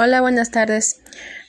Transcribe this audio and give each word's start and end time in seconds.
Hola, 0.00 0.20
buenas 0.20 0.52
tardes. 0.52 1.00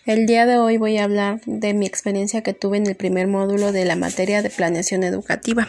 El 0.07 0.25
día 0.25 0.48
de 0.48 0.57
hoy 0.57 0.77
voy 0.77 0.98
a 0.98 1.03
hablar 1.03 1.40
de 1.46 1.75
mi 1.75 1.85
experiencia 1.85 2.41
que 2.41 2.56
tuve 2.56 2.77
en 2.77 2.87
el 2.87 2.95
primer 2.95 3.27
módulo 3.27 3.72
de 3.72 3.85
la 3.85 3.95
materia 3.95 4.41
de 4.41 4.49
planeación 4.49 5.04
educativa. 5.04 5.68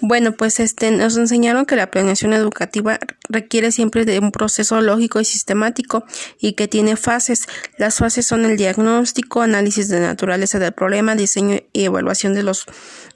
Bueno, 0.00 0.32
pues 0.32 0.58
este 0.58 0.90
nos 0.90 1.16
enseñaron 1.16 1.64
que 1.64 1.76
la 1.76 1.92
planeación 1.92 2.32
educativa 2.32 2.98
requiere 3.28 3.70
siempre 3.70 4.04
de 4.04 4.18
un 4.18 4.32
proceso 4.32 4.80
lógico 4.80 5.20
y 5.20 5.24
sistemático 5.24 6.04
y 6.40 6.54
que 6.54 6.66
tiene 6.66 6.96
fases. 6.96 7.46
Las 7.78 7.98
fases 7.98 8.26
son 8.26 8.46
el 8.46 8.56
diagnóstico, 8.56 9.40
análisis 9.40 9.88
de 9.88 10.00
naturaleza 10.00 10.58
del 10.58 10.72
problema, 10.72 11.14
diseño 11.14 11.60
y 11.72 11.84
evaluación 11.84 12.34
de 12.34 12.42
los 12.42 12.66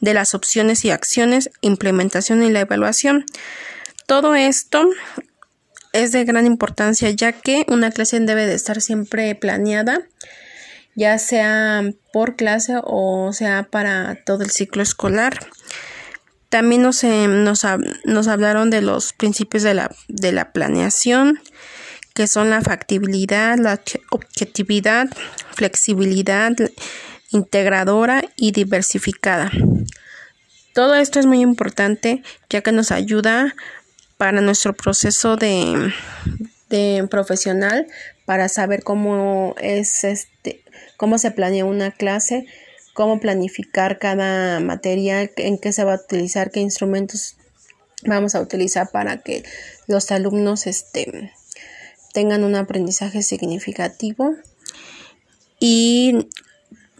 de 0.00 0.14
las 0.14 0.32
opciones 0.32 0.84
y 0.84 0.90
acciones, 0.90 1.50
implementación 1.60 2.40
y 2.44 2.50
la 2.50 2.60
evaluación. 2.60 3.26
Todo 4.06 4.36
esto 4.36 4.88
es 5.96 6.12
de 6.12 6.24
gran 6.24 6.46
importancia 6.46 7.10
ya 7.10 7.32
que 7.32 7.64
una 7.68 7.90
clase 7.90 8.20
debe 8.20 8.46
de 8.46 8.54
estar 8.54 8.80
siempre 8.80 9.34
planeada 9.34 10.02
ya 10.96 11.18
sea 11.18 11.84
por 12.12 12.34
clase 12.34 12.74
o 12.82 13.32
sea 13.32 13.68
para 13.70 14.16
todo 14.24 14.42
el 14.42 14.50
ciclo 14.50 14.82
escolar. 14.82 15.38
También 16.48 16.82
nos, 16.82 17.04
eh, 17.04 17.28
nos, 17.28 17.66
nos 18.04 18.28
hablaron 18.28 18.70
de 18.70 18.80
los 18.80 19.12
principios 19.12 19.62
de 19.62 19.74
la, 19.74 19.94
de 20.08 20.32
la 20.32 20.52
planeación, 20.52 21.38
que 22.14 22.26
son 22.26 22.50
la 22.50 22.62
factibilidad, 22.62 23.58
la 23.58 23.80
objetividad, 24.10 25.08
flexibilidad, 25.52 26.52
integradora 27.30 28.24
y 28.36 28.52
diversificada. 28.52 29.50
Todo 30.72 30.94
esto 30.94 31.20
es 31.20 31.26
muy 31.26 31.40
importante 31.40 32.22
ya 32.48 32.62
que 32.62 32.72
nos 32.72 32.90
ayuda 32.90 33.54
para 34.16 34.40
nuestro 34.40 34.74
proceso 34.74 35.36
de, 35.36 35.92
de 36.68 37.06
profesional 37.10 37.86
para 38.24 38.48
saber 38.48 38.82
cómo 38.82 39.54
es 39.58 40.04
este 40.04 40.64
cómo 40.96 41.18
se 41.18 41.30
planea 41.30 41.64
una 41.64 41.90
clase, 41.90 42.46
cómo 42.94 43.20
planificar 43.20 43.98
cada 43.98 44.60
materia, 44.60 45.30
en 45.36 45.58
qué 45.58 45.72
se 45.72 45.84
va 45.84 45.94
a 45.94 46.00
utilizar, 46.00 46.50
qué 46.50 46.60
instrumentos 46.60 47.36
vamos 48.04 48.34
a 48.34 48.40
utilizar 48.40 48.90
para 48.90 49.18
que 49.18 49.44
los 49.86 50.10
alumnos 50.10 50.66
este, 50.66 51.32
tengan 52.12 52.44
un 52.44 52.54
aprendizaje 52.54 53.22
significativo. 53.22 54.34
Y 55.58 56.28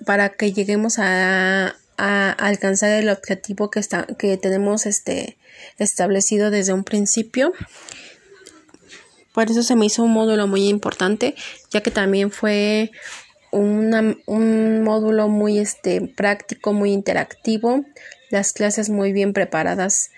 para 0.04 0.30
que 0.30 0.52
lleguemos 0.52 0.98
a, 0.98 1.76
a 1.96 2.30
alcanzar 2.30 2.90
el 2.90 3.08
objetivo 3.08 3.70
que, 3.70 3.80
está, 3.80 4.06
que 4.18 4.36
tenemos 4.36 4.86
este, 4.86 5.36
establecido 5.78 6.50
desde 6.50 6.72
un 6.72 6.84
principio. 6.84 7.52
Por 9.32 9.50
eso 9.50 9.62
se 9.62 9.76
me 9.76 9.86
hizo 9.86 10.02
un 10.02 10.12
módulo 10.12 10.46
muy 10.46 10.68
importante, 10.68 11.34
ya 11.70 11.82
que 11.82 11.90
también 11.90 12.30
fue 12.30 12.90
un 13.50 14.82
módulo 14.82 15.28
muy 15.28 15.58
este, 15.58 16.00
práctico, 16.02 16.72
muy 16.72 16.92
interactivo, 16.92 17.84
las 18.30 18.52
clases 18.52 18.90
muy 18.90 19.12
bien 19.12 19.32
preparadas, 19.32 20.10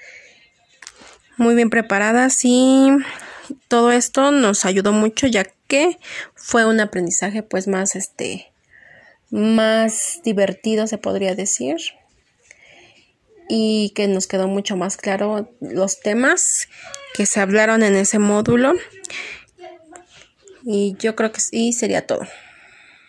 muy 1.37 1.55
bien 1.55 1.71
preparadas 1.71 2.45
y 2.45 2.91
todo 3.69 3.93
esto 3.93 4.31
nos 4.31 4.65
ayudó 4.65 4.93
mucho 4.93 5.27
ya 5.27 5.47
que 5.69 5.99
fue 6.35 6.67
un 6.67 6.81
aprendizaje 6.81 7.43
pues 7.43 7.69
más 7.69 7.95
este 7.97 8.48
más 9.31 10.21
divertido 10.25 10.87
se 10.87 10.99
podría 10.99 11.35
decir 11.35 11.77
y 13.49 13.93
que 13.95 14.09
nos 14.09 14.27
quedó 14.27 14.49
mucho 14.49 14.77
más 14.77 14.97
claro 14.97 15.51
los 15.61 16.01
temas 16.01 16.69
que 17.15 17.27
se 17.27 17.41
hablaron 17.41 17.83
en 17.83 17.97
ese 17.97 18.19
módulo 18.19 18.75
y 20.65 20.97
yo 20.99 21.17
creo 21.17 21.33
que 21.33 21.41
sí 21.41 21.73
sería 21.73 22.07
todo. 22.07 22.27